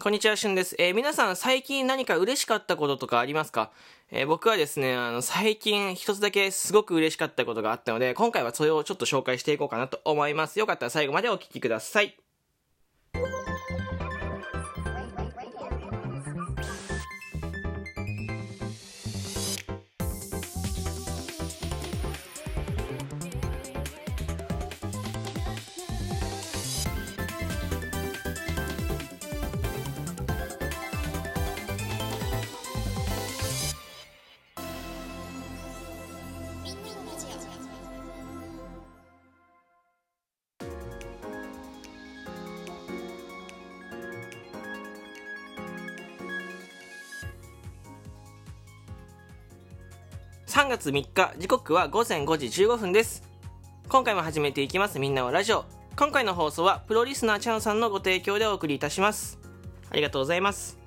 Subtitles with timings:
[0.00, 0.76] こんにちは、しゅんです。
[0.78, 3.72] えー皆さん最近何か嬉しかったこととかありますか、
[4.12, 10.60] えー僕はですね、あの、最近一つだけすごく嬉しかったことがあったので、今回はそれをちょっと紹介していこうかなと思います。
[10.60, 12.16] よかったら最後までお聞きください。
[50.48, 53.22] 3月3日、時刻は午前5時15分です。
[53.90, 55.66] 今回も始めていきます、みんなはラジオ。
[55.94, 59.38] 今回の放送は、プロリスナーチャンさんのご提供でお送りいたします。
[59.90, 60.78] ありがとうございます。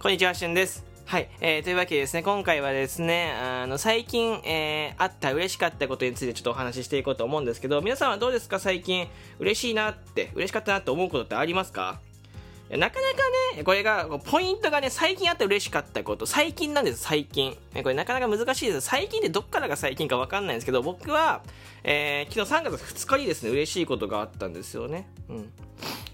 [0.00, 0.84] こんにちは、しゅんです。
[1.04, 9.06] はい、えー、というわけでですね、今回はですね、あの、最近、えー、あった嬉しかったことについてちょっとお話ししていこうと思うんですけど、皆さんはどうですか最近、
[9.38, 12.00] 嬉しいなって、嬉しかったなって思うことってありますか？
[12.70, 13.16] なかなか
[13.56, 17.56] ね、これが、ポイントがね、最近あって嬉しかったこと、最近なんです、最近。
[17.82, 18.80] これなかなか難しいです。
[18.80, 21.42] 最近ってどっからが最近かわかんないんですけど、僕は、
[21.84, 25.08] えー昨日3月2日にですね、嬉しいことがあったんですよね。
[25.28, 25.52] うん。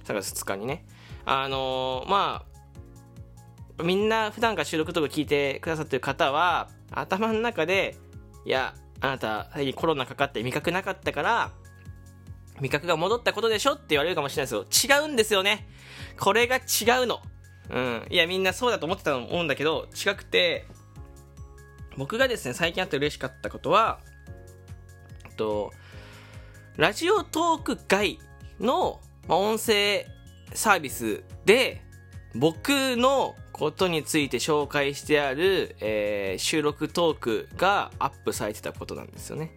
[0.04, 0.84] 3月2日にね。
[1.24, 2.44] あのーま
[3.78, 7.96] あ、みんな普段から収録とか聞いてくださってる方は、頭の中で、
[8.44, 11.50] いや、あなた、最近コロナかかって味覚なかったから、
[12.60, 15.66] 味覚が戻ったことでしょって言われるかもしれないですけど、違うんですよね。
[16.18, 16.58] これが違
[17.02, 17.20] うの。
[17.70, 18.06] うん。
[18.10, 20.66] いや、みんなそうだと思ってたと思うんだけど、違くて、
[21.96, 24.00] 僕がですね、最近あって嬉しかったことは、
[25.36, 25.72] と、
[26.76, 28.18] ラジオトーク外
[28.60, 30.06] の、ま、音声
[30.54, 31.82] サービスで、
[32.34, 39.54] 僕のことについて紹介してある、えー収録トークがアップされてたことなんですよね。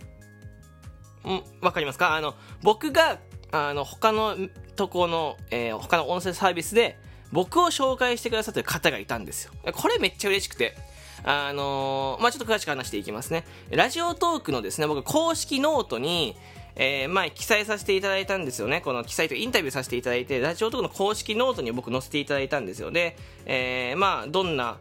[1.26, 2.16] んわかりますか？
[2.16, 3.18] あの、僕が、
[3.56, 4.36] あの、他の
[4.76, 6.98] とこの、えー他の音声サービスで、
[7.32, 9.54] 僕を紹介してくださってる方がいたんですよ。
[9.74, 10.76] これめっちゃ嬉しくて。
[11.24, 13.46] あのーまあちょっと詳しく話していきますね。
[13.72, 16.36] ラジオトークのですね、僕公式ノートに、
[16.76, 18.82] えー前記載させていただいたんですよね。
[18.82, 22.92] この記載とインタビューさせていただいて、ラジオトークの公式ノートに僕載せていただいたんですよ。
[22.92, 24.78] で、えーまあどんな、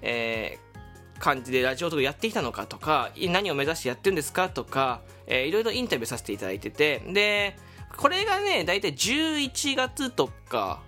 [0.00, 0.72] えー
[1.18, 7.56] 感じでラジオトークやってきたのかとか何を目指してやってるんですかとか、えーいろいろインタビューさせていただいててで
[7.96, 10.82] これがね大体11月とか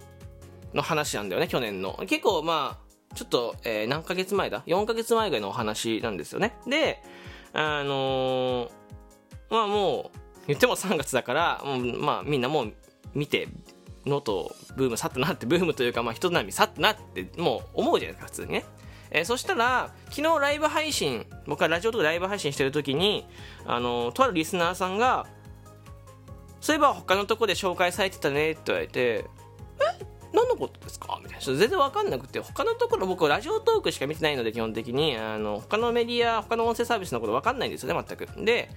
[0.72, 1.98] の話なんだよね去年の。
[2.08, 2.84] 結構まあ
[3.14, 6.56] ちょっと、えー何ヶ月前だ？4ヶ月前ぐらいのお話なんですよね。
[6.66, 7.02] で
[7.52, 8.70] あのー
[9.50, 12.72] まあもう言っても3月だから、もうまあみんなもう
[13.14, 13.48] 見て
[14.04, 18.64] ノートブーム去ったなってブームというかまあ人並み去ったなってもう思うじゃないですか普通にね。
[19.10, 23.26] えーそしたら昨日ライブ配信僕はラジオとかライブ配信してる時に
[23.64, 25.26] あのとあるリスナーさんが
[26.64, 29.26] そういえば他のとこで紹介されてたねって言われてえ？
[30.32, 31.20] 何のことですか？
[31.22, 31.44] みたいな。
[31.44, 35.18] 全然わかんなくて他のところ僕ラジオトークしか見てないので基本的に。
[35.18, 38.26] あの他のメディア他の音声サービスのことわかんないんですよね全く。
[38.46, 38.70] で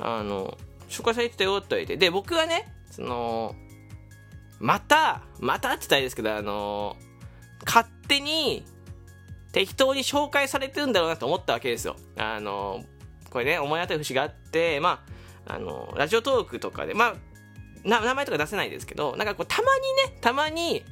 [0.00, 0.58] あの
[0.88, 1.96] 紹介されてたよって言われて。
[1.96, 3.54] で僕はねその
[4.58, 6.96] またまたって言ったらいいですけどあの
[7.64, 8.64] 勝手に
[9.52, 11.96] 適当に紹介されてるんだろうなと思ったわけですよ。
[12.16, 12.84] あの、
[13.30, 15.12] これね、思い当たる節があって、まあ、
[15.54, 17.14] あの、ラジオトークとかで、まあ、
[17.84, 20.84] 名前とか出せないですけど、なんかこう、たまにね、たまに、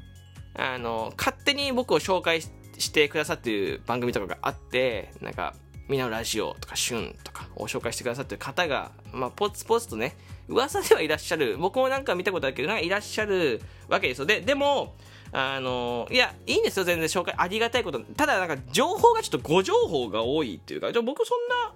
[0.54, 5.54] あの、勝手に僕を紹介してくださってる番組とかがあって、なんか、
[5.88, 10.16] みんなのラジオとか、旬とかを紹介してくださってる方が、まあ、ポツポツとね、
[10.48, 11.56] 噂ではいらっしゃる。
[11.58, 14.26] 僕もなんか見たことあるけど、なんかいらっしゃるわけですよ。
[14.26, 14.96] で、でも、
[15.32, 21.74] あのいやいいんですよ全然紹介ありがたいことただなんか情報がちょっと誤情報が多いっていうか僕そんな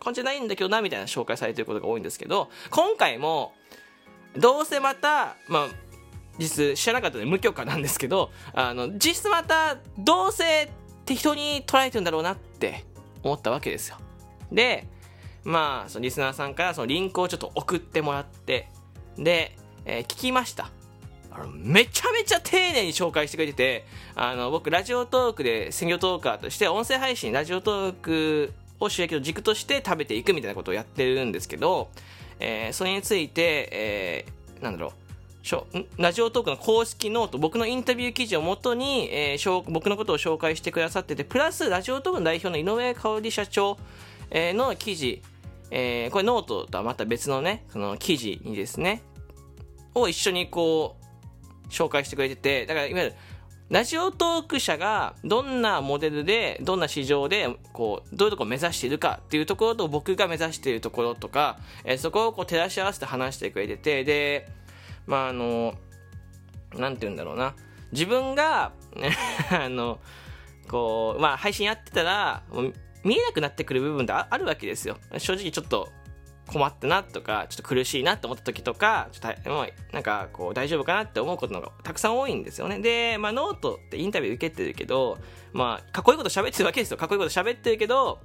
[0.00, 3.52] 感じないんだけどなみたいな紹介されてることが多いんですけど今回も
[4.36, 5.68] どうせまたまあ
[6.38, 10.70] 実知らなかったので無許可なんですけどあの実質またどうせ
[11.04, 12.84] 適当に捉えてるんだろうなって
[13.22, 13.96] 思ったわけですよ。
[14.50, 14.86] で
[15.44, 18.68] まあそのリスナーさんからそのリンクをちょっと送ってもらって
[19.16, 20.70] で、えー聞きました。
[21.32, 23.86] あのめちゃめちゃ丁寧に紹介してくれてて
[24.16, 31.90] あの僕ラジオトークで専業トーカーとして音声配信ラジオトークを収益の軸として食べていくみたいなことをやってるんですけど、
[32.40, 34.92] えーそれについて、えーなんだろう。
[35.96, 43.78] ラジオトークの公式ノート僕のインタビュー記事をもとに、えー僕のことを紹介してくださっててプラスラジオトークの代表の井上香織社長、
[44.30, 45.22] えーの記事、
[45.70, 49.02] えーこれノートとはまた別のねその記事にですね
[49.94, 53.14] を一緒にこう紹介してくれてて、だからいわゆる
[53.70, 64.48] ラジオトーク社がどんなモデルで、どんな市場で、こう、どういうところを目指しているかっていうところと僕が目指しているところとか、えー、そこをこう照らし合わせて話してくれてて、で、
[65.06, 65.74] まああの、
[66.76, 67.54] なんて言うんだろうな。
[67.92, 68.72] 自分が、
[69.52, 70.00] あの、
[70.68, 72.42] こう、まあ配信やってたら、
[73.04, 74.98] 見えなくなってくる部分ってあるわけですよ。
[75.18, 75.90] 正直ちょっと
[76.50, 82.80] 困ったなとか、ちょっと苦しいなって思った時とか、ちょっと、もうなんかこう大丈夫かなって思うことのがたくさん多いんですよね。
[82.80, 85.18] で、まあノートってインタビュー受けてるけど、
[85.52, 86.96] まあかっこいいこと喋ってるわけですよ。
[86.96, 88.20] かっこいいこと喋ってるけど、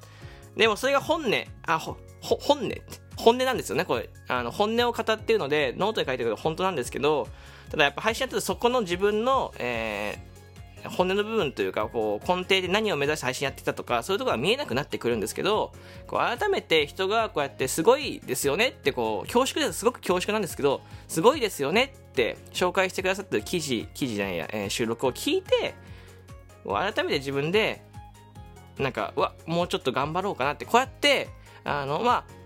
[0.57, 1.31] でもそれが本音、
[1.67, 2.81] あ、ほ、ほ本音って、
[3.17, 3.85] 本音なんですよね。
[3.85, 7.27] これ、あの、本音を語ってるので、ノートで書いてるけど本当なんですけど、
[7.69, 10.34] ただやっぱ配信やってるとそこの自分の、えー、
[10.89, 15.73] 本音の部分というかこう根底で何を目指して配信やってたとかそういうところが見えなくなってくるんですけど
[16.07, 19.79] こう改めて人がこうやってすごいですよねってこう恐縮です。
[19.79, 25.75] すごく恐縮なんですけどすごいですよねって紹介してくださってる記事記事じゃないや、えー、収録を聞いて
[26.65, 27.83] 改めて自分で
[28.79, 31.29] なんかうわもうちょっと頑張ろうかなってこうやって
[31.63, 32.45] あのまあ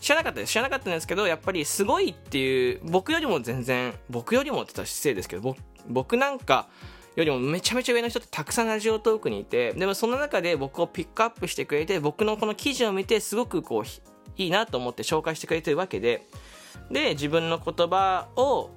[0.00, 0.52] 知らなかったです。
[0.52, 5.56] 知らなかったんですけどやっぱりすごいっていう僕よりも全然僕よりもって言ったら失礼ですけど
[5.88, 6.68] 僕なんか
[7.16, 13.84] よりもめちゃめちゃ上の人ってたくさんラジオトークにいてでもその中で僕をピックアップしてくれて僕のこの記事を見てすごくこう
[14.36, 16.26] いいなと思って紹介してくれてるわけで
[16.90, 18.70] で自分の言葉を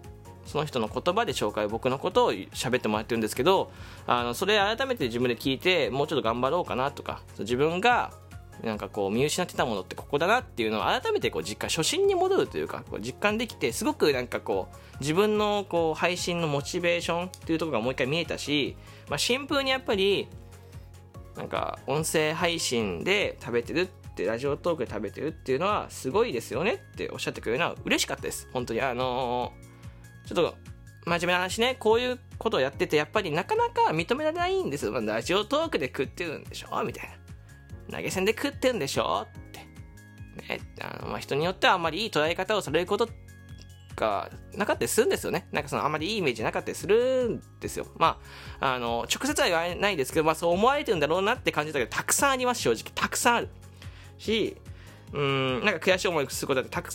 [0.45, 3.71] その人の言葉で紹介僕のことを喋ってもらってるんですけど
[4.05, 8.11] あのそれ改めて自分で聞いてもうちょっと頑張ろうかなとか自分が
[8.63, 18.75] なんかこう見失ってたものってここだなっていうのを改めてこう実感初心に戻るというかこう実感できてすごくなんかこう自分のこう配信のモチベーションっていうところがもう一回見えたし、
[19.09, 20.27] まあ、シンプルにやっぱり
[21.35, 28.47] なんか音声配信で食べてるってラジオトークで食べてるっていうのはすごいですよねっておっしゃってくれるのは嬉しかったです。
[28.53, 28.79] 本当に。
[28.79, 30.55] あのー、ちょっと
[31.05, 31.75] 真面目な話ね。
[31.77, 36.83] こういうことをやっててやっぱりなかなか認められないんですよ、まあ、ラジオトークで食ってるんでしょ？
[36.85, 37.24] みたいな。
[37.91, 39.27] 投げ銭で食ってんでしょ？
[39.27, 39.59] って。
[40.49, 43.07] ね、あのまあ、人によってはあんまりいい捉え方をされること
[43.95, 45.47] がなかったりするんですよね。
[45.51, 47.87] なんかそのあんまりいいイメージなかったりするんですよ。
[47.97, 48.19] ま
[48.59, 52.91] あ、あの、直接は言わないですけど、まあそう思われてるんだろうなって感じだけど、たくさんあります、正直。
[52.93, 53.49] たくさんある。
[54.17, 54.57] し、
[55.13, 56.89] うん、なんか悔しい思いをすることってたく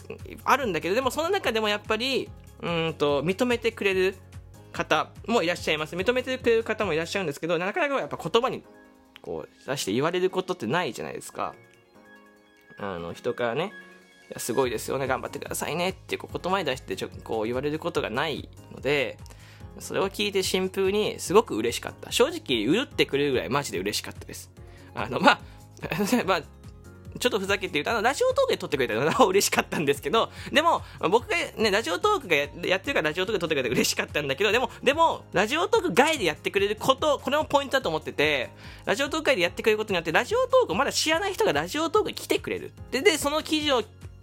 [0.44, 2.28] あるんだけど、でもその中でもやっぱり、
[2.60, 4.16] うんと、認めてくれる
[4.72, 5.96] 方もいらっしゃいます。
[5.96, 8.62] 認めてくれる方もいらっしゃるんですけど、なかなかやっぱ言葉に
[9.22, 11.54] こう出して言われることってないじゃないですか。
[12.78, 13.72] あの人からね
[14.36, 19.18] すごいですよね頑張ってくださいねってこう言葉に出してちょこう言われることがないので
[19.80, 22.10] それを聞いて新風にすごく嬉しかった。
[22.10, 24.50] 正直うるってくれるぐらいマジで嬉しかったです。
[24.94, 25.40] あのまあ
[26.26, 26.42] まあ
[27.18, 32.36] ちょっとふざけて言うと、あの、ラジオトークで撮ってくれたのが 嬉しかったんですけど、でも、僕がね、ラジオトークが
[32.68, 38.50] やってるからラジオトークで撮ってくれて嬉しかったんだけど、でも、でも、ラジオトーク外でやってくれること、これもポイントだと思ってて、
[38.84, 42.72] ラジオトーク外でやってくれることによって、ラジオトークまだ知らない人がラジオトークに来てくれる。
[42.90, 43.82] で、で、その記事を、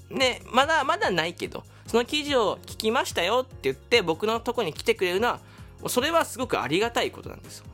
[0.10, 5.40] ね、まだ、まだないけど、その記事を聞きましたよって言って、僕のとこに来てくれるのは、
[5.88, 7.66] それはすごくありがたいことなんですよ。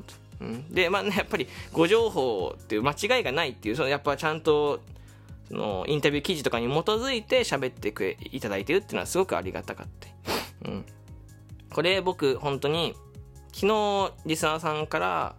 [0.41, 4.81] うん、で、まあね、やっぱり、ご情報っていう間違いがないっていう、そのやっぱちゃんと、
[5.53, 9.87] のインタビュー記事とかに基づいて喋ってくいただいてるっていうのはすごくありがたかっ
[10.63, 10.69] た。
[10.69, 10.85] うん。
[11.71, 12.95] これ僕本当に
[13.53, 15.35] 昨日リスナーさんから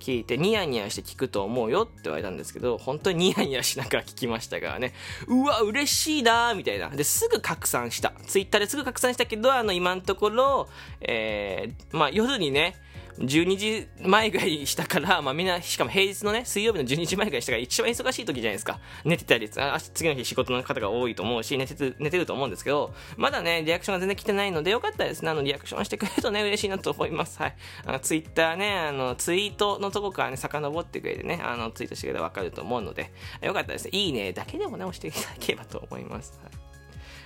[0.00, 4.94] 聞いてニヤニヤして聞くと思うよって言われたんですけど本当にニヤニヤしながら聞きましたからね
[5.28, 10.68] うわ嬉しいなみたいなですぐ拡散したツイッターですぐ拡散したけどあの今のところ
[11.00, 12.76] えー、まあ夜にね
[13.18, 18.80] 12時前ぐらいしたから、まあみんな、しかも平日のね、水曜日の12時前ぐらいしたから一番忙しい時じゃないですか。
[19.04, 25.30] 寝てたり、あ次の日仕事の方が多いと思うし、寝て、寝てると思うんですけど、まだね、リアクションが全然来てないので、よかったですね。
[25.30, 27.38] あの、リアクションしてくれるとね、嬉しいなと思います。
[27.40, 27.56] はい。
[27.84, 33.12] あの、ツイッターね、あの、ツイートのとこからね、遡ってくれてね、あの、ツイートしてくれたらわかると思うので、
[33.42, 33.90] よかったですね。
[33.92, 36.38] いいねだけでもね、押していただければと思います。
[36.42, 36.52] はい。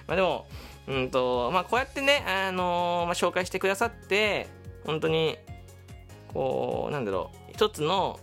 [0.06, 0.48] まあでも、
[0.86, 4.48] うんと、まあこうやってね、あのー、まあ紹介してくださって、
[4.84, 5.38] 本当に
[6.34, 8.20] こうなんだろう一つの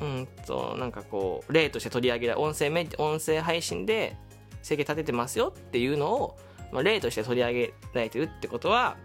[0.00, 4.16] うんとなんかこう例として取り上げら音声音声配信で
[4.62, 6.38] 生計立ててますよっていうのを、
[6.72, 8.96] まあ、例として取り上げられてるってことは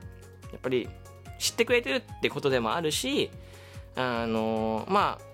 [0.51, 0.89] やっぱり
[1.37, 3.29] 知ってくれてるってことでもあるし
[3.95, 5.27] あのまあ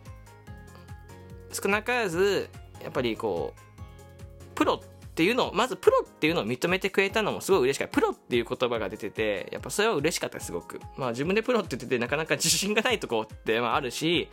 [1.53, 2.49] 少なからず
[2.81, 4.81] やっぱりこうプロ
[5.13, 7.93] っていうのをまずプロっていうのを認めてくれたのもすごい嬉しかった。
[7.93, 10.81] プロっていう言葉が出ててやっぱそれは嬉しかったすごく。
[10.97, 14.27] まあ自分でプロって言っててなかなか自信がないとこってまああるし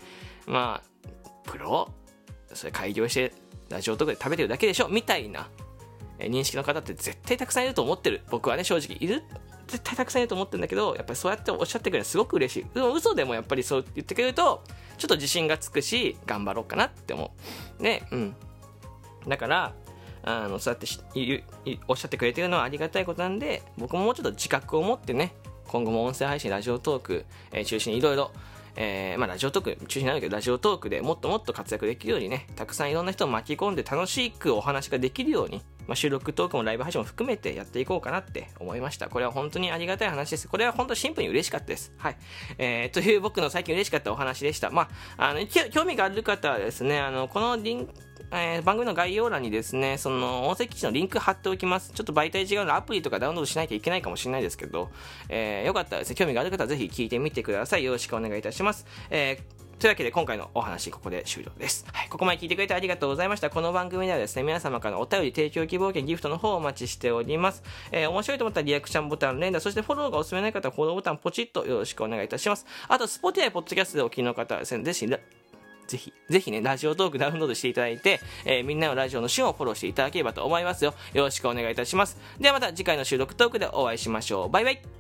[0.46, 1.92] まあプロ？
[2.54, 3.34] それ開業して
[3.68, 4.88] ラジオとかで食べてるだけでしょ？
[4.88, 5.50] みたいな
[6.18, 8.22] 認識の方って絶対たくさんいると思ってる。
[8.30, 8.96] 僕はね正直。
[8.99, 9.22] いる？
[9.66, 12.66] 絶対たくさんいると思ってるんだけどやっぱりそうやっておっしゃってくれるのすごく嬉しい。
[12.75, 14.64] でも嘘でもやっぱりそう言ってくれると
[14.96, 17.32] ちょっと自信がつくし頑張ろうかなって思
[17.78, 17.82] う。
[17.82, 18.34] ねうん。
[19.28, 19.75] だから
[20.23, 21.45] あのそうやって
[21.89, 25.33] おっしゃってくれてるのはありがたいことなんで僕ももうちょっと自覚を持ってね
[25.67, 28.31] 今後も音声配信ラジオトーク、えー、中心にいろいろ
[28.77, 39.09] えー、まあ、ラジオトーク中心になるけど、ラジオトークでもっともっと活躍できるようにね、たくさんいろんな人を巻き込んで楽しくお話ができるように、まあ、収録トークもライブ配信も含めてやっていこうかなって思いました。
[39.09, 40.49] これは本当にありがたい話です。
[40.49, 41.93] これは本当シンプルに嬉しかったです。
[41.99, 42.17] はい。
[42.59, 44.71] えー、という僕の最近嬉しかったお話でした。
[44.71, 47.93] まあ、あの、興味がある方はですね、あの、このリンク、
[48.32, 51.92] えー、番組の概要欄にですね、その音声記事のリンク貼っておきます。
[51.92, 54.90] ちょっと媒体違うのアプリとかダウンロードしないといけないかもしれないですけど、
[55.28, 57.84] えー、よかったらですね、興味がある方はぜひ聞いてみてください。
[57.84, 58.87] よろしくお願いいたします。
[59.10, 61.87] えーというわけで今回のお話ここで終了です。
[61.90, 63.49] はい、ここまで聞いてくれてありがとうございました。
[63.49, 67.62] この番組ではですね、皆様からのお便り提供希望券ギフトの方をお待ちしております。
[67.90, 72.66] えー、面白いと思ったらリアクションボタン連打、そしてフォローがおすすめない方はフォローボタンポチッとよろしくお願いいたします。
[72.88, 75.06] あと、スポティアポッドキャストでお聞きの方はですね、ぜひ
[75.90, 80.94] ぜひ、ぜひね、ラジオトークダウンロードしていただいて、えー、みんなのラジオの旬をフォローしていただければと思いますよ。
[81.12, 82.16] よろしくお願いいたします。
[82.38, 84.49] ではまた次回の収録トークでお会いしましょう。
[84.50, 85.00] バイバイ